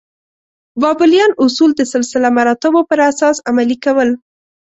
[0.81, 4.09] بابلیان اصول د سلسله مراتبو پر اساس عملي کول.